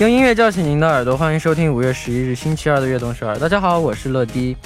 [0.00, 3.38] 用音乐叫醒您的耳朵，欢迎收听五月十一日星期二的悦动首尔。
[3.38, 4.56] 大家好，我是乐迪。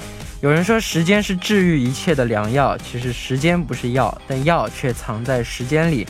[0.40, 6.06] 有人说时间是治愈一切的良药，其实时间不是药，但药却藏在时间里。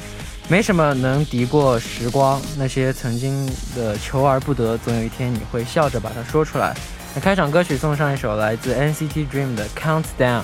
[0.46, 6.76] 没什么能敌过时光，那些曾经的求而不得，总有一天你会笑着把它说出来。
[7.14, 10.42] 那开场歌曲送上一首来自 NCT Dream 的《Countdown》。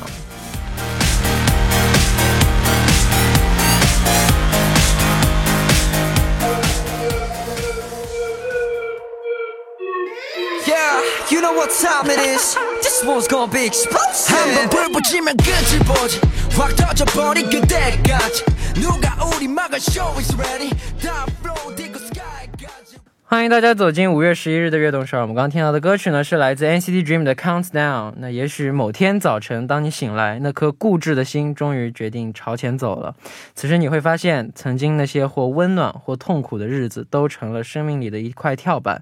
[11.50, 12.56] know what time it is?
[12.84, 14.38] This one's gonna be explosive.
[14.38, 16.22] 한번 불 붙이면 끝을 보지.
[16.58, 18.46] 확 터져버린 그때까지.
[18.76, 20.70] 누가 우리 막을 show is ready.
[21.02, 22.98] 다 flow 디고 sky까지.
[23.28, 25.24] 欢迎大家走进五月十一日的悦动首尔。
[25.24, 28.14] 我们刚刚听到的歌曲呢，是来自 NCT Dream 的 Countdown。
[28.18, 33.16] 那也许某天早晨，当你醒来，那颗固执的心终于决定朝前走了。
[33.56, 39.02] 此时你会发现，曾经那些或温暖或痛苦的日子，都成了生命里的一块跳板。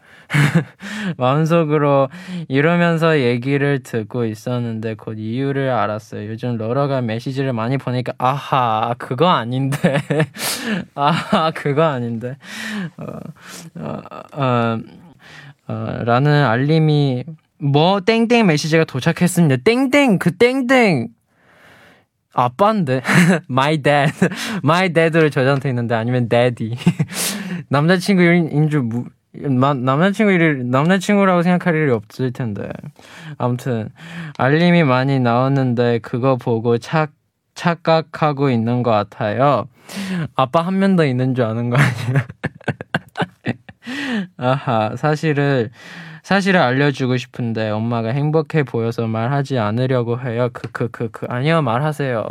[1.17, 2.09] 마음속으로
[2.47, 6.29] 이러면서 얘기를 듣고 있었는데 곧 이유를 알았어요.
[6.29, 10.01] 요즘 러러가 메시지를 많이 보니까 아하 그거 아닌데.
[10.95, 12.37] 아하 그거 아닌데.
[12.97, 13.05] 어,
[13.75, 14.01] 어,
[14.33, 14.79] 어,
[15.67, 17.23] 어, 라는 알림이
[17.59, 19.63] 뭐 땡땡 메시지가 도착했습니다.
[19.63, 21.09] 땡땡 그 땡땡.
[22.33, 23.01] 아빠인데.
[23.49, 24.13] My dad.
[24.63, 26.77] My dad를 저장돼 있는데 아니면 daddy.
[27.67, 28.89] 남자친구인 줄
[29.33, 32.69] 남자친구 일 남자친구라고 생각할 일이 없을 텐데.
[33.37, 33.89] 아무튼,
[34.37, 37.11] 알림이 많이 나왔는데, 그거 보고 착,
[37.55, 39.67] 착각하고 있는 것 같아요.
[40.35, 42.25] 아빠 한 명 더 있는 줄 아는 거 아니야?
[44.37, 45.69] 아하, 사실을,
[46.23, 50.49] 사실을 알려주고 싶은데, 엄마가 행복해 보여서 말하지 않으려고 해요.
[50.53, 51.27] 크크크크.
[51.29, 52.25] 아니요, 말하세요.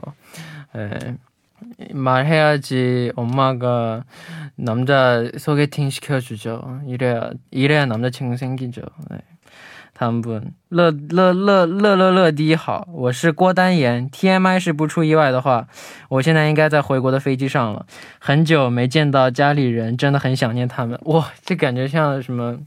[0.76, 1.16] 예.
[1.93, 4.03] 말해야지 엄마가
[4.55, 6.81] 남자 소개팅 시켜주죠.
[6.87, 8.81] 이래야 이래야 남자친구 생기죠.
[9.09, 9.19] 네.
[9.97, 14.09] 다음 분, 乐乐乐乐乐迪好，我是郭丹岩。
[14.09, 15.69] TMI是不出意外的话，
[16.09, 17.85] 我现在应该在回国的飞机上了。
[18.19, 20.99] 很久没见到家里人，真的很想念他们。
[21.05, 22.59] 哇，这感觉像什么？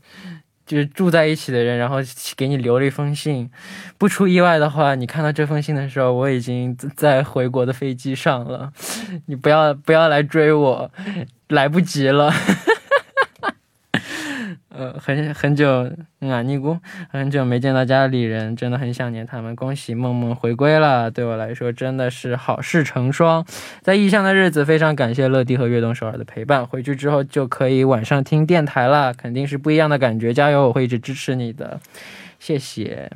[0.65, 1.97] 就是住在一起的人，然后
[2.37, 3.49] 给你留了一封信。
[3.97, 8.71] 不出意外的话，你看到这封信的时候，我已经在回国的飞机上了。
[9.27, 10.91] 你不要不要来追我，
[11.49, 12.33] 来不及了。
[14.99, 15.89] 很很久
[16.19, 16.77] 啊，尼姑
[17.09, 19.55] 很久没见到家里人，真的很想念他们。
[19.55, 23.45] 恭喜梦梦回归了，对我来说真的是好事成双。
[23.81, 26.65] 在异乡的日子，非常感谢乐迪和悦动首尔的陪伴。
[26.65, 30.33] 回去之后就可以晚上听电台了，肯定是不一样的感觉。
[30.33, 31.79] 加油，我会一直支持你的，
[32.39, 33.11] 谢谢。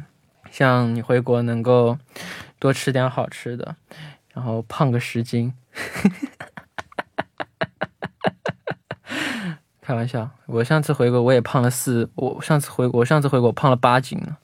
[0.50, 1.98] 希望你回国能够
[2.60, 3.76] 多吃点好吃的，
[4.34, 5.54] 然后胖个十斤。
[9.88, 14.36] 开玩笑，我上次回国我也胖了四，我上次回国，上次回国胖了八斤呢。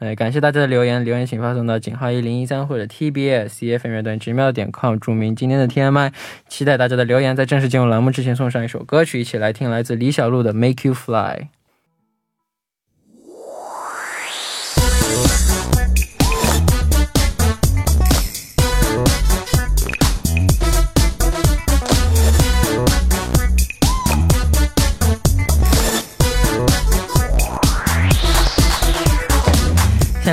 [0.00, 6.12] 哎，感谢大家的留言，留言请发送到井号一零一三或者 TBS CFM 乐段直瞄点 com，注明今天的 TMI。
[6.48, 11.14] 期待大家的留言，在正式进入栏目之前送上一首歌曲，一起来听来自李小璐的《Make You Fly》。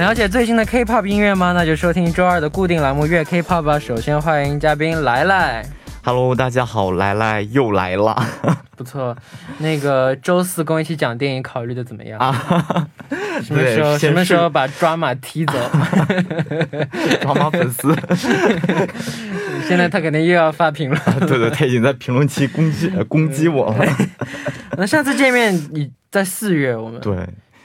[0.07, 1.51] 了解最新的 K-pop 音乐吗？
[1.51, 3.77] 那就收听周二的固定栏目《粤 K-pop》吧。
[3.77, 5.65] 首先欢迎嘉宾来来。
[6.01, 8.15] Hello，大家好，来来又来了
[8.77, 9.13] 不错，
[9.57, 12.17] 那个周四跟我一起讲电影，考虑的怎么样？
[12.21, 12.87] 啊！
[13.43, 15.53] 什么时候什么时候是把抓马踢走？
[17.19, 17.93] 抓马粉丝，
[19.67, 21.01] 现在他肯定又要发评论。
[21.27, 23.85] 对对，他已经在评论区攻击呃攻击我了。
[24.77, 27.13] 那上次见面你在四月，我们对，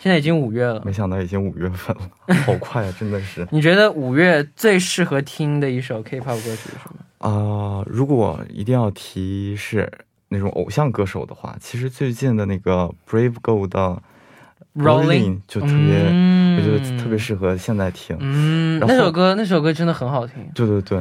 [0.01, 0.94] 现在已经五月了没。
[0.94, 7.03] 想到已经五月份了， 好快啊，真的是你觉得五月最适合听的一首 K-pop 歌曲是什么？
[7.19, 9.91] 啊、如果一定要提是
[10.29, 14.01] 那种偶像歌手的话，其实最近的那个 Brave Girl 的
[14.75, 18.15] Rolling 就特别，嗯我觉得特别适合现在听。
[18.19, 20.35] 嗯，然后那首歌那首歌真的很好听。
[20.53, 20.99] 对对对，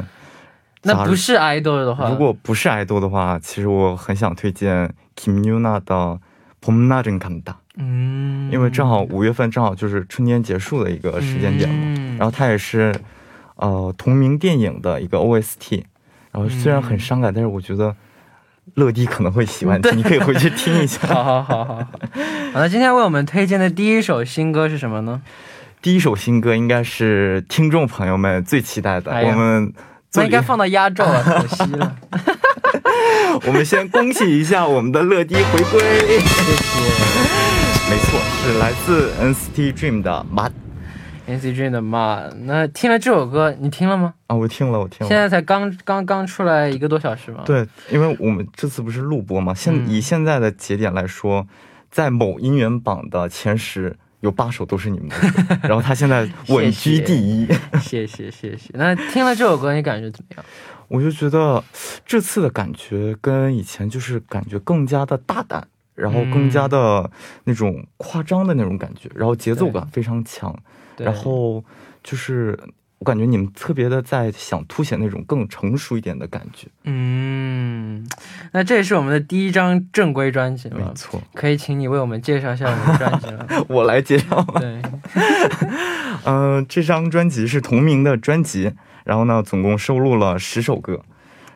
[0.82, 5.94] 假如那不是 idol 的话，如果不是爱豆的话，其实我很想推荐 Kim Yuna 的《
[6.64, 7.54] 봄날은 간다》。
[7.81, 12.93] 嗯，因为正好五月份正好就是春天结束的一个时间点嘛，嗯然后它也是
[13.55, 15.83] 呃同名电影的一个 OST，
[16.31, 17.95] 然后虽然很伤感，但是我觉得
[18.75, 21.07] 乐迪可能会喜欢听，你可以回去听一下。
[21.07, 21.87] 好好好好好。
[22.53, 25.21] 好，那今天为我们推荐的第一首新歌是什么呢？
[25.81, 29.73] 第一首新歌应该是听众朋友们最期待的，哎我们
[30.13, 31.95] 那应该放到压轴了，可惜了。
[33.47, 35.81] 我们先恭喜一下我们的乐迪回归，
[36.19, 37.50] 谢谢
[37.91, 40.49] 没错，是来自 NCT Dream 的《马
[41.27, 42.23] ，NCT Dream 的嘛。
[42.43, 44.13] 那听了这首歌，你听了吗？
[44.27, 45.07] 啊，我听了，我听了。
[45.09, 51.45] 现在才刚刚刚出来一个多小时吗？，对，因为我们这次不是录播嘛，现、嗯以现在的节点来说，
[51.89, 57.45] 在某音源榜的前十有八首都是你们的， 然后他现在稳居第一，
[57.81, 58.69] 谢谢谢谢。
[58.71, 60.45] 那听了这首歌，你感觉怎么样？
[60.87, 61.61] 我就觉得
[62.05, 65.67] 这次的感觉跟以前就是感觉更加的大胆，
[66.01, 67.09] 然后更加的
[67.43, 70.57] 那种夸张的那种感觉，然后节奏感非常强，
[70.97, 71.63] 对然后
[72.03, 72.57] 就是。
[73.01, 78.07] 我感觉你们特别的在想凸显那种更成熟一点的感觉，嗯，
[78.51, 80.77] 那这也是我们的第一张正规专辑嘛？
[80.85, 83.47] 没错，可以请你为我们介绍一下我们的专辑了。
[83.69, 84.45] 我来介绍。
[84.59, 84.79] 对，
[86.25, 88.71] 嗯， 这张专辑是同名的专辑，
[89.03, 91.01] 然后呢，总共收录了十首歌。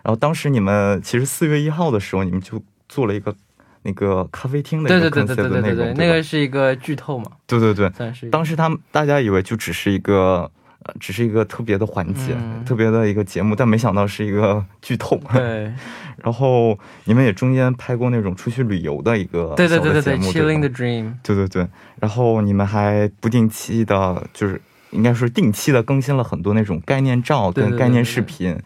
[0.01, 2.59] 然后当时你们其实四月一号的时候，你们就
[2.89, 3.35] 做了一个
[3.85, 7.87] 那个咖啡厅的对一个对对对 concept 对对对对，的内容，那个是一个剧透嘛，对对对。
[7.91, 8.27] 算是。
[8.31, 10.49] 当时他们大家以为就只是一个
[10.83, 15.19] 呃，只是一个特别的环节，嗯特别的一个节目，但没想到是一个剧透。
[15.31, 15.71] 对
[16.17, 21.67] 然后你们也中间拍过那种出去旅游的一个对对对对对，Chilling the Dream，对对对，
[21.99, 24.59] 然后你们还不定期的，就是
[24.89, 28.57] 应该说定期的更新了很多那种概念照跟概念对视频。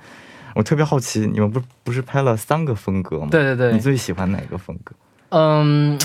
[0.55, 3.27] 我特别好奇，你们不不是拍了三个风格吗？
[3.29, 4.93] 对对对你最喜欢哪个风格？
[5.29, 5.99] 嗯，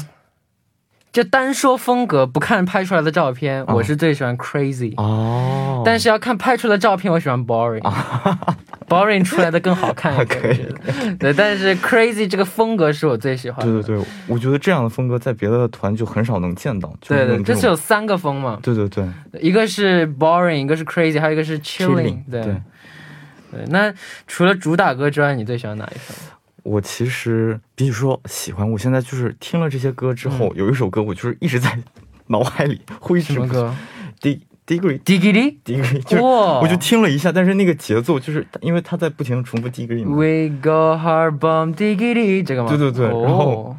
[1.13, 11.17] 就单说风格，不看拍出来的照片，哦我是最喜欢 Crazy，、哦但是要看拍出的照片，我喜欢 Boring，Boring、 出来的更好看一点，可以我觉得。
[11.17, 13.71] 对，但是 Crazy 这个风格是我最喜欢的。
[13.83, 16.89] 对对对，我觉得这样的风格在别的团就很少能见到。
[17.03, 19.07] 就是对对，这是有三个风嘛，对对对
[19.41, 22.25] 一个是 Boring，一个是 Crazy，还有一个是 Chilling。
[22.31, 22.63] 对对，
[23.53, 23.93] 对，那
[24.27, 26.15] 除了主打歌之外，你最喜欢哪一首？
[26.65, 31.79] 我其实比起说喜欢，我现在就是听了这些歌之后，有一首歌我就是一直在
[32.29, 33.47] 脑海里挥之不去。
[33.47, 33.75] 嗯什么歌
[34.21, 35.57] Dig Degree？Diggity。
[35.63, 40.17] Degree 就是我就听了一下，但是那个节奏就是因为他在不停的重复 Degree 嘛。
[40.17, 42.69] We go hard bomb diggity 这个吗？
[42.71, 43.77] 对对对哦然后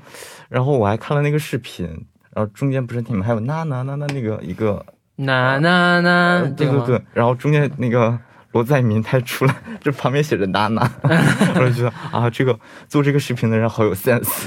[0.48, 1.88] 然后我还看了那个视频，
[2.34, 6.10] 然后中间不是你们还有那那那那那个一个，那那那
[6.42, 8.16] 呃对对这个对，然后中间那个
[8.56, 12.58] 罗在民他出来，这旁边写着娜娜， 我就觉得啊，这个
[12.88, 14.46] 做这个视频的人好有 sense。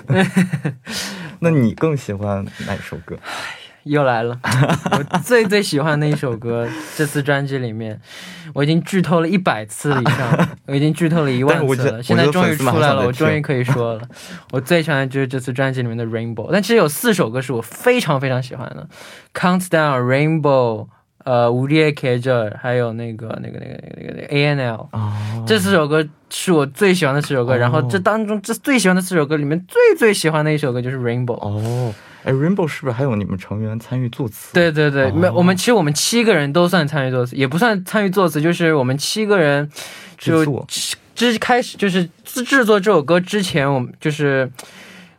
[1.40, 3.14] 那你更喜欢哪首歌？
[3.84, 4.38] 又来了，
[4.92, 8.00] 我最最喜欢的一首歌，这次专辑里面，
[8.54, 14.08] 我已经剧透了一百次以上， 我已经剧透了一万次了，现在终于出来了，我终于可以说了，
[14.52, 18.88] 我最喜欢的就是这次专辑里面的 Rainbow，但其实有四首歌是我非常非常喜欢的
[19.34, 20.88] ，Countdown、Rainbow、
[21.28, 25.12] 呃无敌 K 这，还有那个那个那个那个那个 A N L，哦，
[25.46, 27.52] 这四首歌是我最喜欢的四首歌。
[27.52, 31.34] 哦然后这当中这最喜欢的四首歌里面最最喜欢的一首歌就是 Rainbow。
[31.34, 31.92] 哦，
[32.24, 39.70] 哎，Rainbow 是不是还有你们成员参与作词？，对对对，哦没、我们其实我们七个人都算参与作词，也不算参与作词，就是我们七个人
[40.16, 40.66] 就
[41.14, 44.50] 之开始就是制制作这首歌之前，我们就是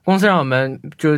[0.04, 1.16] 公司让我们就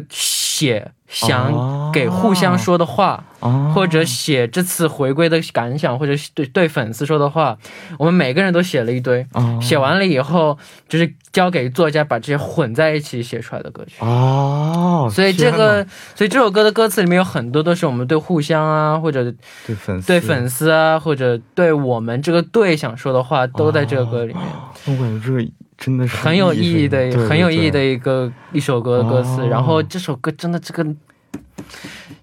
[0.62, 7.58] 写想给互相说的话，啊，或者写这次回归的感想，或者对对粉丝说的话，
[7.98, 9.26] 我们每个人都写了一堆。
[9.32, 13.96] 啊写完了以后，就是交给作家把这些混在一起写出来的歌曲。
[14.00, 15.84] 哦，所以这个，
[16.16, 19.24] 所以这首歌的歌词里面有很多都是我们对互相啊，或者
[19.66, 20.08] 对粉丝。
[20.08, 24.44] 对粉丝啊，或者对我们这个队想说的话，都在这个歌里面，
[24.86, 25.52] 我感觉这个
[25.82, 27.72] 真的是很有意义的，对很有意义。
[27.72, 29.42] 的一个一首歌的歌词。
[29.42, 30.86] 哦然后这首歌真的这个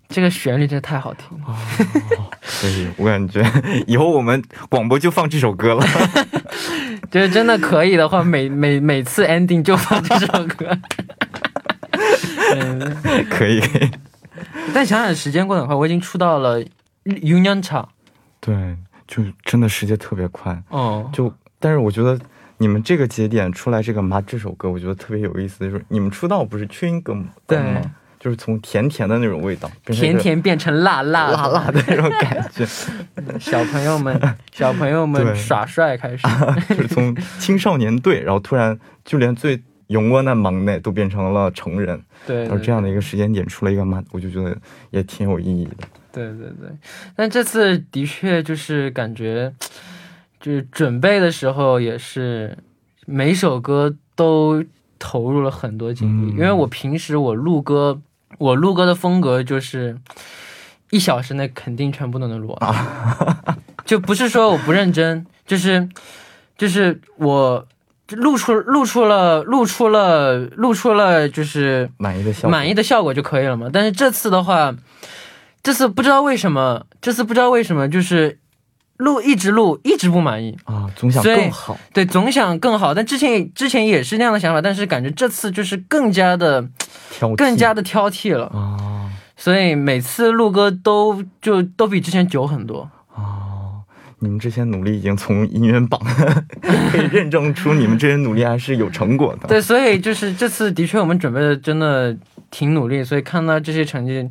[0.09, 1.47] 这个旋律真的太好听了。
[2.41, 3.45] 可以，我感觉
[3.89, 5.85] 以后我们广播就放这首歌了。
[7.11, 10.79] 就是真的可以的话，每每每次 ending 就放这首歌。
[12.55, 12.97] 嗯，
[13.29, 13.61] 可以。
[14.73, 16.63] 但想想时间过得很快，我已经出道了
[17.05, 17.89] Union 场
[18.41, 20.63] 对，就真的时间特别快。
[20.69, 22.19] 哦，就，但是我觉得
[22.59, 27.81] 你们这个节点出来这个《妈》这首歌，我觉得特别有意思，就是你们出道不是 chewing gum 对吗？
[28.19, 32.67] 就是从甜甜的那种味道，甜甜变成辣辣辣辣的那种感觉，
[33.39, 34.21] 小朋友们，
[34.53, 36.27] 小朋友们耍帅开始。
[36.75, 44.57] 就是从青少年队，然后突然就连最勇敢的忙内都变成了成人，对，然后这样的一个，时间点出了一个妈，我就觉得
[44.91, 45.87] 也挺有意义的。
[46.11, 46.69] 对对对。
[47.15, 49.55] 但这次的确就是感觉，
[50.41, 52.57] 就是准备的时候也是
[53.07, 54.65] 每首歌都
[54.99, 58.01] 投入了很多精力，嗯因为我平时我录歌，
[58.39, 59.97] 我录歌的风格就是
[60.91, 62.87] 一小时内肯定全部都能录完，
[63.85, 65.89] 就不是说我不认真，就是
[66.57, 67.67] 就是我。
[68.13, 73.69] 录出录出了录出了录出了就是满意的效果，满意的效果就可以了嘛。
[73.71, 74.75] 但是这次的话，
[75.63, 78.39] 这次不知道为什么，这次不知道为什么就是
[78.99, 82.95] 录一直录一直不满意，啊，总想更好对，总想更好。
[82.95, 86.69] 但之前也之前也是那样的想法，但是感觉这次就是更加的
[87.11, 92.91] 挑，更加的挑剔了，啊所以每次录歌都就都比之前久很多。
[93.15, 93.87] 啊！
[94.19, 96.01] 你们这些努力已经从音乐榜
[96.91, 99.47] 可以认证出你们这些努力还是有成果的。
[99.47, 102.17] 对，所以就是这次的确我们准备的真的
[102.51, 104.29] 挺努力，所以看到这些成绩。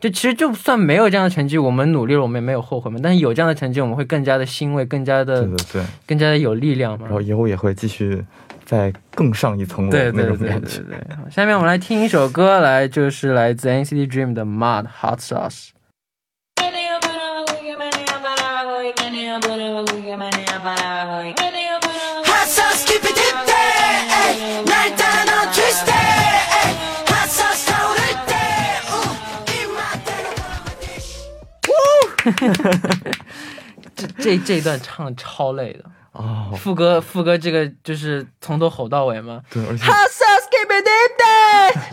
[0.00, 2.98] 就其实就算没有这样的成绩，我们努力了，我们也没有后悔嘛。
[3.02, 7.12] 但是有这样的成绩，我们会更加的欣慰，更加的对对对，更加的有力量嘛然。
[7.12, 8.24] 后以后也会继续
[8.64, 10.78] 再更上一层楼对那对对对种感觉。
[10.78, 10.96] 对。
[11.14, 15.68] 好下面我们来听一首歌，来就是来自 NCT Dream 的《Mud Hot Sauce》。
[22.24, 23.49] Hot sauce keep it
[33.96, 39.40] 这这这一段唱得超累的，哦，副歌副歌这个就是从头吼到尾嘛。
[39.50, 39.84] 对，而且。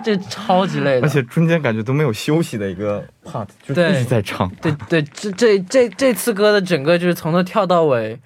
[0.03, 1.07] 这超级累的。
[1.07, 8.17] 而且中间感觉都没有休息的一个 part，就一直在唱，对对，这这这这次歌的整个就是从头跳到尾，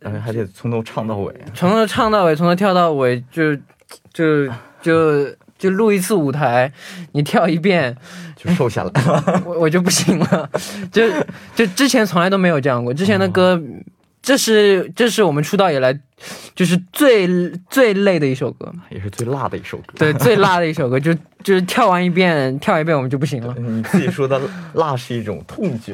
[0.00, 1.34] 而且还得从头唱到尾。
[1.54, 3.54] 从头唱到尾，从头跳到尾，就
[4.12, 4.46] 就
[4.80, 5.36] 就就
[5.68, 6.72] 录一次舞台，
[7.12, 7.96] 你跳一遍，
[8.36, 9.42] 就瘦下来了。
[9.46, 10.50] 我我就不行了，
[10.92, 11.02] 就
[11.54, 13.60] 就之前从来都没有这样过，之前的歌，
[14.22, 15.98] 这是这是我们出道以来
[16.54, 17.28] 就是最
[17.68, 19.94] 最累的一首歌，也是最辣的一首歌。
[19.96, 21.12] 对， 最辣的一首歌，就
[21.44, 24.40] 就是跳完一遍，跳一遍我们就不行了，你自己说的
[24.74, 25.92] 辣是一种痛觉。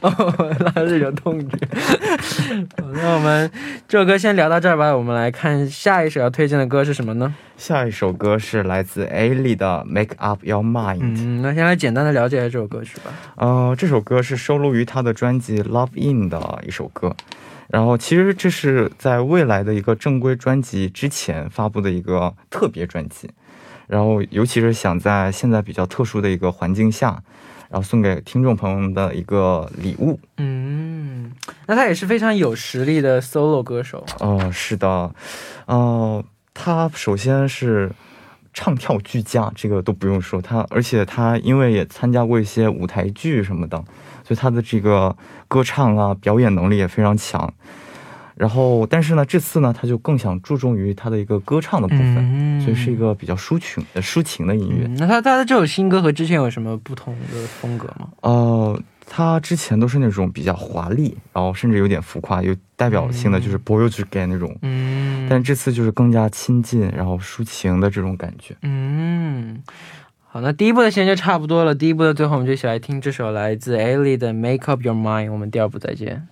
[0.00, 0.10] 哦，
[0.74, 1.56] 辣是一种痛觉。
[2.82, 3.48] 好那我们
[3.86, 7.32] 这首歌先聊到这儿吧，我们来看下一首要推荐的歌是什么呢？
[7.56, 10.96] 下一首歌是来自 A 莉的《Make Up Your Mind》。
[11.00, 13.12] 嗯，那先来简单的了解一下这首歌曲吧。
[13.36, 17.14] 呃，这首歌是收录于他的专辑《Love In》的一首歌。
[17.74, 23.28] 然后，其实这是在未来的一个正规专辑之前发布的一个特别专辑。
[23.88, 27.20] 然后，尤其是想在现在比较特殊的一个环境下，
[27.68, 30.20] 然后送给听众朋友们的一个礼物。
[30.36, 31.32] 嗯，
[31.66, 34.06] 那他也是非常有实力的 solo 歌手。
[34.20, 35.12] 哦，是的，
[35.66, 37.90] 哦、他首先是
[38.52, 40.40] 唱跳俱佳，这个都不用说。
[40.40, 43.82] 他而且他因为也参加过一些舞台剧什么的，
[44.24, 45.16] 所以他的这个
[45.46, 47.52] 歌唱啊，表演能力也非常强。
[48.36, 54.88] 然后，但是呢，这次呢，他就更想注重于他的一个歌唱的部分，所以是一个比较抒情、抒情的音乐。
[54.98, 58.08] 那他他的这首新歌和之前有什么不同的风格吗？
[58.22, 64.56] 哦，他之前都是那种比较华丽，然后甚至有点浮夸，有代表性的就是《Boys Again》那种。
[64.62, 65.28] 嗯。
[65.30, 68.56] 但这次就是更加亲近，然后抒情的这种感觉。
[68.62, 69.62] 嗯。
[70.34, 71.72] 好，那第一步的时间就差不多了。
[71.72, 75.28] 第一步的最后，我们就一起来听这首来自 A l i 的《Make Up Your Mind》。
[75.32, 76.26] 我们第二步再见。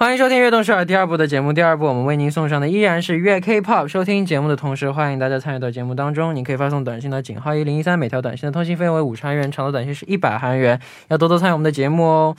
[0.00, 1.52] 欢迎收听《悦动首尔》第二部的节目。
[1.52, 3.86] 第二部我们为您送上的依然是粤 K-pop。
[3.86, 6.34] 收听节目的同时，欢迎大家参与到节目当中。
[6.34, 10.80] 您可以发送短信到井号一零一三，每条短信的通信费为五十韩元，长的短信是一百韩元。
[11.08, 12.34] 要多多参与我们的节目哦。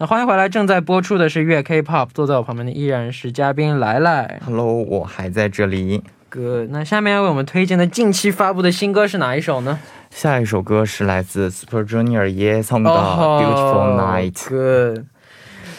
[0.00, 6.02] 那欢迎回来，正在播出的是粤 K-pop，坐在我旁边的依然是嘉宾来来 Hello，我还在这里。
[6.28, 6.66] 哥。
[6.68, 9.78] 那下面要为我们推荐的近期发布的新歌是哪一首呢？
[10.10, 14.32] 下一首歌是来自 Super Junior 野성的《哦 Beautiful Night》。
[14.48, 15.04] Good。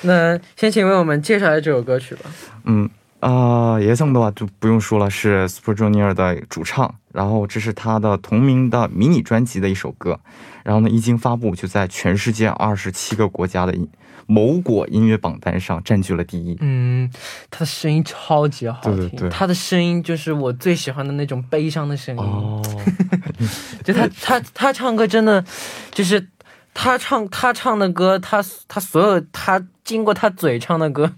[0.05, 2.21] 那先请为我们介绍一下这首歌曲吧。
[2.65, 2.89] 嗯
[3.21, 6.93] 啊，野성도就不用说了，是 Super Junior 的主唱。
[7.11, 10.19] 然后这是他的同名的迷你专辑的一首歌。
[10.63, 13.73] 然后呢，一经发布就在全世界二十七个国家的
[14.27, 16.57] 某果音乐榜单上占据了第一。
[16.59, 17.09] 嗯，
[17.49, 22.21] 他的声音超级好听，对对对他的声音就是我最喜欢的那种悲伤的声音。
[22.21, 22.61] 哦，
[23.83, 25.43] 就他他他唱歌真的
[25.91, 26.27] 就是
[26.73, 31.09] 他唱他唱的歌，他他所有他经过他嘴唱的歌，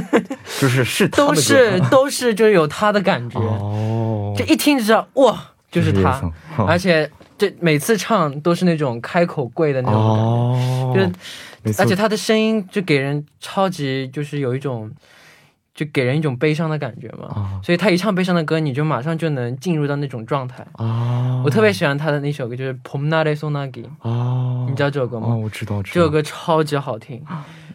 [0.60, 3.38] 就是是都是都是就是有他的感觉。
[3.40, 6.20] 哦，这一听就知道哇，就是他，
[6.66, 11.10] 而且这每次唱都是那种开口跪的那种感
[11.64, 14.90] 觉，就而且他的声音就给人超级就是有一种。
[15.76, 20.66] 就给人一种悲伤的感觉嘛，哦、所以他一唱悲伤的歌，你就马上就能进入到那种状态。
[20.78, 23.84] 哦、我特别喜欢他的那首歌，就是《Pomnare Sonagi》。
[24.00, 25.36] 哦，你知道这首歌吗？
[25.36, 25.94] 我知道，知道。
[25.94, 27.22] 这首歌超级好听。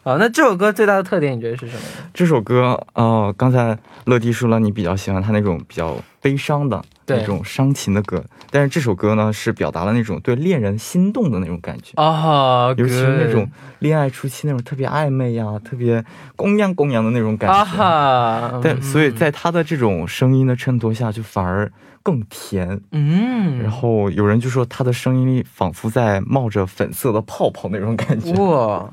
[0.04, 1.82] 啊，那这首歌最大的特点你觉得是什么？
[2.12, 16.04] 这首歌，呃，刚才乐迪说了，你比较喜欢他那种比较悲伤的那种伤情的歌，但是这首歌呢，是表达了那种对恋人心动的那种感觉，啊，尤其是那种恋爱初期那种特别暧昧呀、特别
[16.36, 17.56] 公羊公羊的那种感觉。
[17.56, 22.82] 啊哈，但所以在他的这种声音的衬托下，就反而更甜。
[22.92, 28.32] 嗯，然后有人就说他的声音里仿佛在冒着粉色的泡泡那种感觉。
[28.42, 28.90] 哇。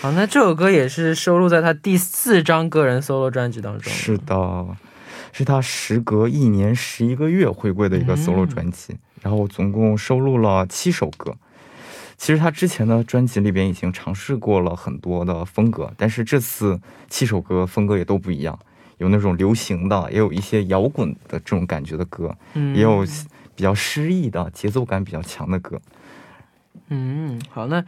[0.00, 3.92] 好，那这首歌也是收录在他第四张个人 solo 专辑当中。
[3.92, 4.66] 是的，
[5.32, 11.36] 是他时隔一年十一个月回归的一个嗯 solo 专辑，然后总共收录了七首歌。
[12.16, 18.58] 其实他之前的专辑里边已经尝试过了很多的风格，但是这次七首歌风格也都不一样，
[18.98, 23.04] 有那种流行的，也有一些摇滚的这种感觉的歌，嗯也有
[23.54, 25.80] 比较诗意的、节奏感比较强的歌。
[26.92, 27.82] 嗯，好，那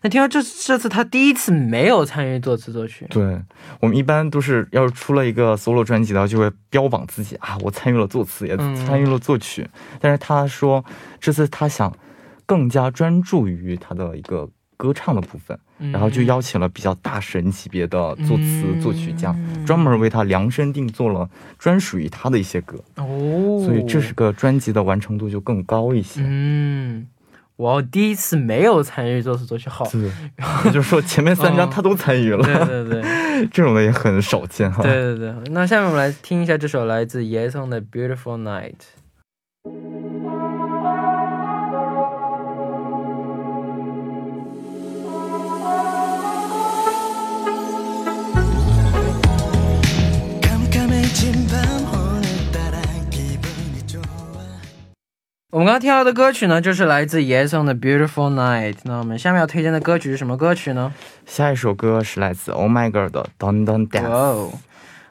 [0.00, 3.38] 那听说这这次他第一次没有参与作词作曲，对
[3.80, 8.74] 我们一般都是要是出了一个 solo 专辑的话，就会标榜自己啊，我参与了作词，也嗯。
[8.76, 9.68] 参与了作曲。
[10.00, 10.84] 但是他说
[11.20, 11.94] 这次他想
[12.46, 15.92] 更加专注于他的一个歌唱的部分，嗯。
[15.92, 19.34] 然后就邀请了比较大神级别的作词嗯作曲家，
[19.66, 26.20] 专门为他量身定做了专属于他的一些歌，哦，所以这是个专辑的完成度就更高一些。
[26.22, 27.06] 嗯，
[27.56, 29.88] 我第一次没有参与作词作曲，好，
[30.36, 34.82] 然后就是说前面三张哦他都参与了，对对对 这种的也很少见哈。
[34.82, 35.34] 对对对。
[35.52, 38.72] 那下面我们来听一下这首来自野松的《Beautiful Night》。
[55.66, 58.74] 们刚刚听到的歌曲呢，就是来自野松的《Beautiful Night》。
[58.84, 60.94] 那我们下面要推荐的歌曲是什么歌曲呢？
[61.26, 64.04] 下一首歌是来自 Oh My Girl 的《Don Don 哇 Dance》。
[64.08, 64.52] 哦，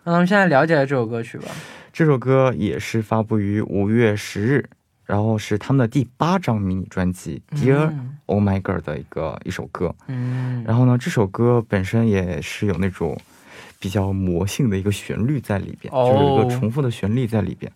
[0.06, 1.48] 那我们现在了解了这首歌曲吧。
[1.92, 4.70] 这首歌也是发布于五月十日，
[5.04, 9.94] 然后是他们的第八张迷你专辑《Dear 嗯 Oh My Girl》的一个一首歌。
[10.08, 13.20] 嗯，然后呢，这首歌本身也是有那种
[13.78, 17.70] 比较魔性的一个旋律在里边，哦就是有一个重复的旋律在里边。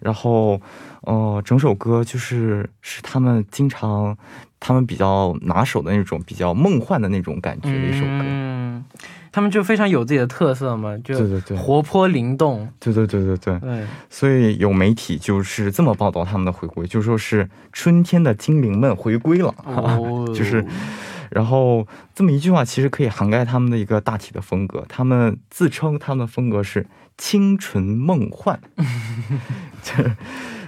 [0.00, 0.60] 然后，
[1.02, 4.16] 呃，整首歌就是是他们经常
[4.58, 8.22] 他们比较拿手的那种比较梦幻的那种感觉的一首歌。
[8.22, 8.84] 嗯，
[9.32, 12.68] 他们就非常有自己的特色嘛，就对对对活泼灵动。
[12.78, 13.58] 对对对对对。
[13.60, 20.64] 对，所以有媒体就是这么报道他们的回归，就说是春天的精灵们回归了，哦 就是，
[21.30, 24.84] 然后这么一句话其实可以涵盖他们的一个大体的风格。
[24.88, 26.86] 他们自称他们的风格是
[27.20, 28.58] 清纯梦幻，
[29.84, 30.16] 就是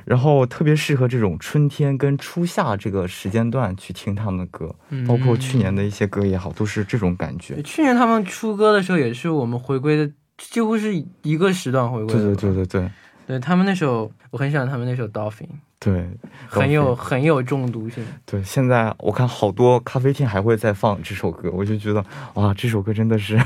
[0.05, 4.75] 然后特别适合这种春天跟初夏这个时间段去听他们的歌，
[5.09, 7.62] 包括去年的一些歌也好，都是这种感觉。
[7.62, 12.23] 去年他们出歌的时候，也是我们回归的，几乎是一个时段回归对。
[12.23, 12.91] 对对对对
[13.27, 15.47] 对他们那首，我很喜欢他们那首《Dolphin》，
[15.85, 16.09] 对，
[16.47, 18.07] 很有很有中毒性。
[18.25, 18.40] 对。
[18.45, 23.37] 现在我看好多咖啡厅还会再放这首歌，我就觉得哇，这首歌真的是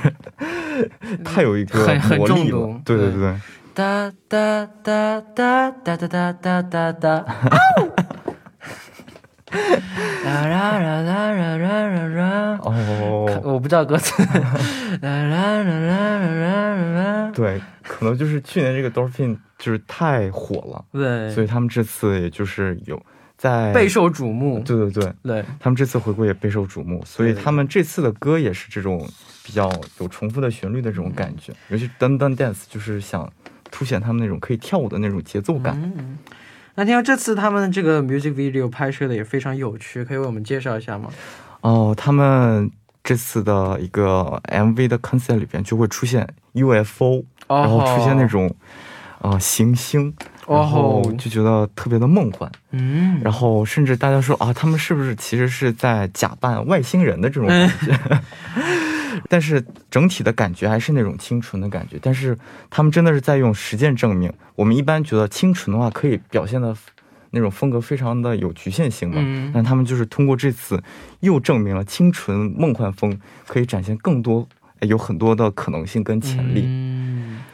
[1.24, 2.80] 太有一个很很魔力中毒了。
[2.84, 3.40] 对对对对。
[3.72, 7.24] 哒哒哒哒哒哒哒哒哒哒。
[10.24, 12.58] 啦啦啦啦啦啦啦啦。
[12.64, 13.05] 哦，我
[13.66, 14.14] 不知道歌词。
[17.34, 23.00] 对，可能就是去年这个 Dolphin 就是太火了，对，所以他们这次也就是有
[23.36, 24.60] 在备受瞩目。
[24.60, 29.06] 对对对，对，他们这次回归也备受瞩目，所以他们这次的歌也是这种
[29.44, 33.28] 比较有重复的旋律的这种感觉，尤其噔噔 dance 就是想
[33.70, 35.78] 凸显他们那种可以跳舞的那种节奏感。
[35.98, 36.16] 嗯。
[36.76, 41.10] 那听说这次他们这个 music video 拍摄的也非常有趣，可以为我们介绍一下吗？
[41.62, 42.70] 哦，他们
[43.06, 48.52] 这次的一个 MV 的 concept 里边就会出现 UFO，、哦然后出现那种
[49.20, 50.12] 呃行星，
[50.48, 52.50] 然后哦就觉得特别的梦幻。
[52.72, 57.96] 嗯，然后甚至大家说啊，他们是不是其实是在假扮外星人的这种感觉？
[59.30, 61.96] 但是整体的感觉还是那种清纯的感觉。
[62.02, 62.36] 但是
[62.68, 66.76] 他们真的是在用实践证明，我们一般觉得清纯的话可以表现的
[67.36, 69.16] 那种风格非常的有局限性嘛。
[69.18, 70.82] 嗯但他们就是通过这次
[71.20, 74.48] 又证明了清纯梦幻风可以展现更多，
[74.80, 76.62] 哎有很多的可能性跟潜力。
[76.64, 77.44] 嗯，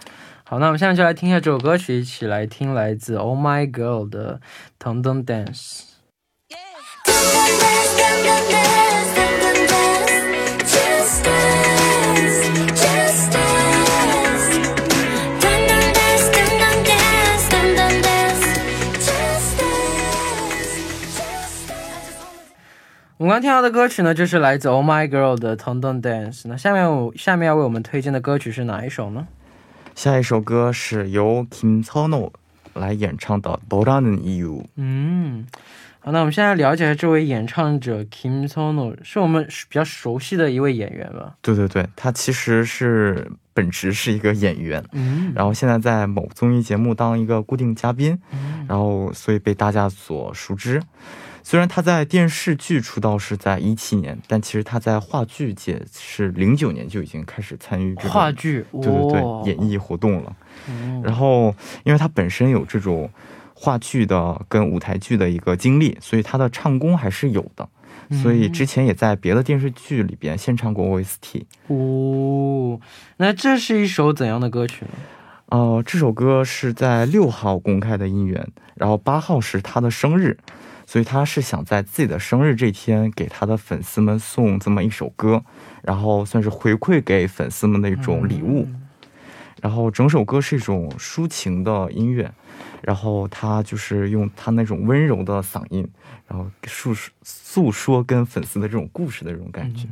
[0.45, 4.37] 好，那我们现在就来听一下这首歌曲，一起来听来自 Oh My Girl 的
[4.79, 5.81] 《腾腾 Dance》。
[23.22, 26.42] 我们刚听到的歌曲呢，就是来自 Oh My Girl 的《腾腾 Dance》。
[26.48, 29.28] 那下面我下面要为我们推荐的歌曲是哪一首呢？
[29.96, 32.32] 下一首歌是由 Kim Sono
[32.76, 34.64] 来演唱的《너라는 이유》。
[34.76, 35.48] 嗯，
[36.00, 41.34] 好，那我们现在了解一下这位演唱者 Kim Sono，是我们比较熟悉的一位演员吧？
[41.42, 48.20] 对对对，他其实是本职是一个演员，嗯，然后现在在某综艺节目当一个固定嘉宾，
[48.68, 50.80] 然后所以被大家所熟知。
[51.43, 60.37] 虽然他在电视剧出道是在一七年，但其实他在话剧界是零九年就已经开始参与这种话剧，对对对、哇演艺活动了。
[60.69, 63.11] 嗯然后，因为他本身有这种
[63.55, 67.69] 话剧的跟舞台剧的一个经历，所以他的唱功还是有的。
[68.23, 71.45] 所以之前也在别的电视剧里边献唱过 OST。
[71.69, 72.79] 哦，
[73.17, 74.91] 那这是一首怎样的歌曲呢？
[75.47, 80.37] 呃，这首歌是在六号公开的音源，然后八号是他的生日，
[80.93, 85.43] 所以他是想在自己的生日这天给他的粉丝们送这么一首歌，
[85.81, 88.69] 然后算是回馈给粉丝们的一种礼物。
[89.63, 92.31] 然后整首歌是一种抒情的音乐，
[92.83, 95.89] 然后他就是用他那种温柔的嗓音，
[96.29, 99.89] 然后诉说诉说跟粉丝的这种故事的这种感觉。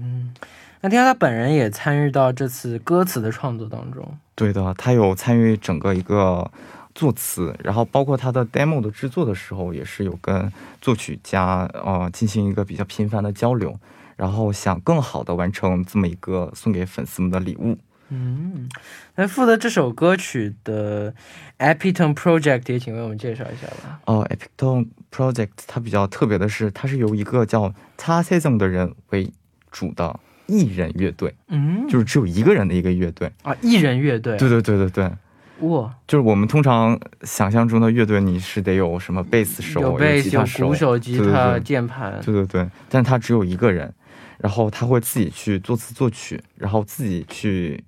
[0.83, 4.07] 那听说他本人也参与到这次歌词的创作当中。
[4.35, 6.51] 对的，他有参与整个一个
[6.95, 13.79] 作词，然后包括他的 demo 的制作的时候，也是有跟作曲家呃进行一个比较频繁的交流，
[14.17, 17.79] 然后想更好的完成这么一个送给粉丝们的礼物。
[18.13, 18.69] 嗯，
[19.15, 21.15] 那负责这首歌曲的
[21.59, 24.01] Epitone Project 也请为我们介绍一下吧。
[24.07, 29.33] 哦，Epictone Project 它比较特别的是，它是由一个叫 Ta s e z o n 的人为
[29.71, 33.31] 主的艺人乐队，嗯，就是只有一个人的一个乐队。
[33.45, 34.37] 啊，艺人乐队。
[34.37, 35.13] 对对对对对，
[35.61, 42.21] 哇，就是我们通常想象中的乐队，你是得有什么贝斯手、有贝斯、有吉他手、鼓手、吉对对他、对键盘。
[42.25, 43.93] 对对对，但他只有一个人，
[44.39, 47.83] 然后他会自己去作词作曲，然后自己去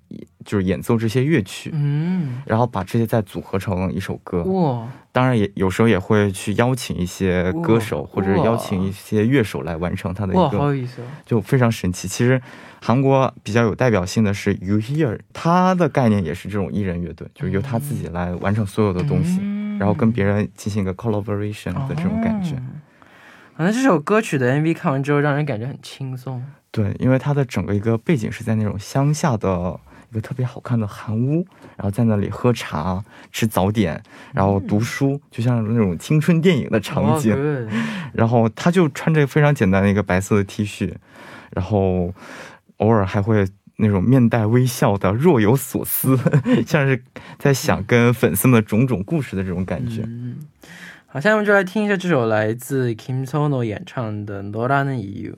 [0.45, 4.43] 就是演奏这些乐曲，嗯，然后把这些再组合成一首歌。
[4.43, 11.05] 哇，当然也有时候也会去邀请一些歌手或者邀请一些乐手来完成他的哇，一个，好有意思哦。
[11.25, 12.07] 就非常神奇。
[12.07, 12.41] 其实
[12.81, 22.55] 韩国比较有代表性的是 You Hear，他的概念也是这种艺人乐队，就是由他自己来完成所有的东西，嗯然后跟别人进行一个 collaboration 的这种感觉。
[22.55, 22.61] 哦
[23.55, 26.43] 好像这首歌曲的 MV 看完之后，让人感觉很轻松。
[26.71, 29.79] 对，因为它的整个一个背景是在那种乡下的
[30.12, 37.34] 一个特别好看的韩屋，然后在那里喝茶、吃早点，然后读书，就像那种青春电影的场景。
[37.34, 37.72] 哦，good
[38.14, 40.94] 然后他就穿着非常简单的一个白色的 T 恤，
[41.54, 42.14] 然后
[42.78, 46.18] 偶尔还会那种面带微笑的若有所思，
[46.66, 47.02] 像是
[47.38, 50.02] 在想跟粉丝们的种种故事的这种感觉。
[50.06, 50.36] 嗯，
[51.06, 55.34] 好，下面我们就来听一下这首来自 Kim Sono 演唱的《너라는 이유》。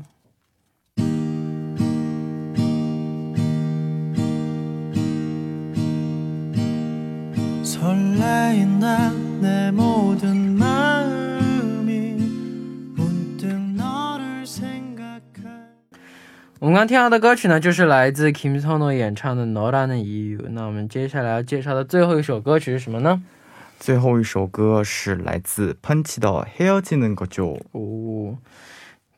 [16.58, 20.48] 我们刚听到的歌曲呢，就是来自 Kim Sono 演唱的《너라는 이유》。
[20.50, 23.22] 那我们接下来要介绍的最后一首歌曲是什么呢？
[23.78, 27.58] 最后一首歌是来自 Punch 的《헤어지는 거죠》。
[27.72, 28.38] 哦，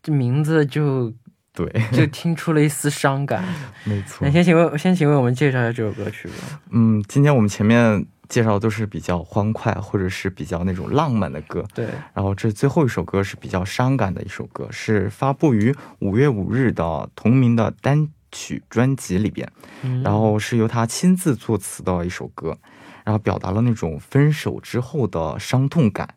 [0.02, 1.12] 这名字就
[1.54, 3.44] 对，就听出了一丝伤感。
[3.84, 4.30] 没错那。
[4.32, 6.60] 先请为先请为我们介绍一下这首歌曲吧。
[6.70, 19.49] 嗯，今天我们前面 介绍都是比较欢快或者是比较那种浪漫的歌，对，然后这最后一首歌是比较伤感的一首歌，是发布于五月五日的同名的单曲专辑里边，
[19.81, 20.03] 嗯。
[20.03, 22.57] 然后是由他亲自作词的一首歌，
[23.03, 26.13] 然后表达了那种分手之后的伤痛感，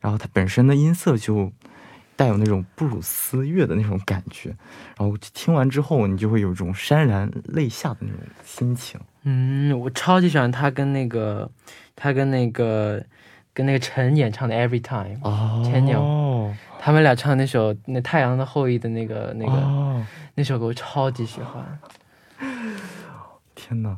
[0.00, 1.52] 然后它本身的音色就
[2.14, 4.56] 带有那种布鲁斯乐的那种感觉，
[4.96, 9.00] 然后听完之后你就会有一种潸然泪下的那种心情。
[9.30, 11.50] 嗯，我超级喜欢他跟那个
[11.94, 13.04] 他跟那个
[13.52, 20.02] 跟那个陈演唱的《Every Time》，哦前牛他们俩唱那首《那太阳的后裔》的那个那个、哦，
[20.34, 21.78] 那首歌，我超级喜欢。
[23.54, 23.96] 天呐！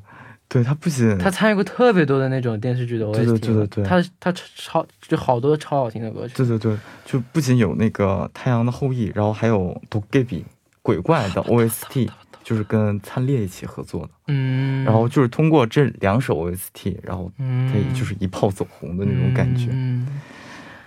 [0.49, 6.35] 对他不仅他参与过特别多的那种电视剧的 OST，对对对对对他他超就好多超好听的歌曲。
[6.35, 10.45] 对对对，就不仅有那个《太阳的后裔》，然后还有《都给比
[10.83, 12.11] 鬼怪》的 OST，
[12.51, 14.11] 就是跟灿烈一起合作的。
[14.27, 19.69] 嗯，然后就是通过这两首 OST，然后嗯可以就是一炮走红的那种感觉。
[19.71, 20.21] 嗯，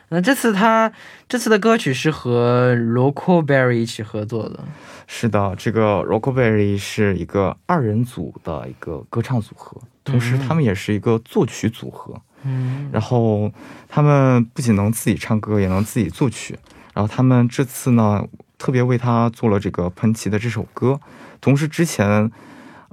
[0.10, 0.92] 那这次他
[1.30, 4.60] 这次的歌曲是和 Local Berry 一起合作的。
[5.08, 12.22] 是的，这个 Rockaberry 是一个二人组的一个歌唱组合，同时他们也是一个作曲组合。
[12.44, 13.50] 嗯，然后
[13.88, 16.60] 他们不仅能自己唱歌，也能自己作曲。
[16.94, 18.28] 然后他们这次呢，
[18.64, 20.98] 特别为他做了这个喷奇的这首歌，
[21.42, 22.32] 同时之前，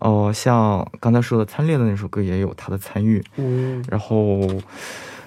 [0.00, 3.24] 呃，像刚才说的《参列》的那首歌也有他的参与。
[3.37, 4.40] 嗯然后，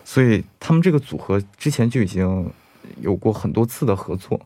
[0.03, 2.51] 所以他们这个组合之前就已经
[2.99, 4.41] 有过很多次的合作。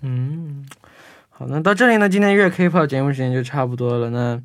[0.00, 0.66] 嗯，
[1.28, 4.10] 好，那到这里呢，今天乐 K-pop 节目时间就差不多了。
[4.10, 4.42] 那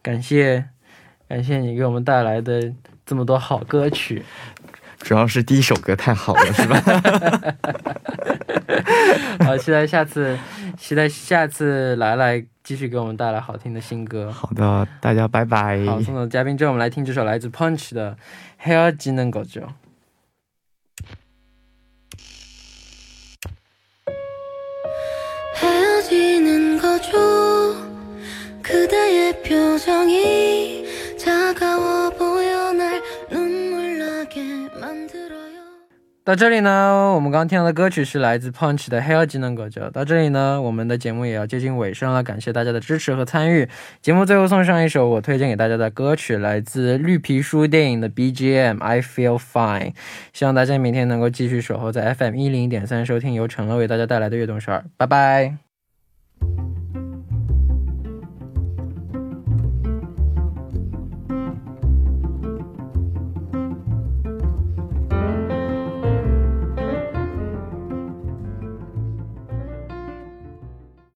[0.00, 0.64] 感谢
[1.26, 2.72] 感谢你给我们带来的
[3.04, 4.22] 这么多好歌曲。
[4.99, 6.81] 主要是第一首歌太好了，是吧？
[9.45, 10.37] 好，期待下次，
[10.77, 14.31] 期待下次来来继续给我们带来好听的新歌。
[14.31, 15.85] 好的，大家拜拜。
[15.85, 18.17] 好，送走嘉宾之后，我们来听这首来自 Punch 的《
[18.67, 19.61] 헤어지는 거죠》。
[36.22, 39.88] 到这里呢，我们刚听到的歌曲是来自 Punch 的《Hell 技能歌者》。
[39.90, 43.68] 到这里呢，我们的节目也要接近尾声了，感谢大家的支持和参与。
[44.00, 49.92] 节目最后送上一首我推荐给大家的歌曲，来自《绿皮书》电影的 BGM《I Feel Fine》。
[50.32, 54.78] 希望大家明天能够继续守候在 FM 一零点三收听由陈乐为大家带来的《悦动十二》。
[54.96, 55.69] 拜拜。